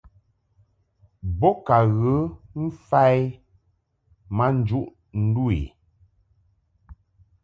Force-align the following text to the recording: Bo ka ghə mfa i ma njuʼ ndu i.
Bo 1.39 1.49
ka 1.65 1.77
ghə 1.99 2.15
mfa 2.63 3.01
i 3.15 3.19
ma 4.35 4.45
njuʼ 4.59 4.87
ndu 5.23 5.45
i. 5.61 5.61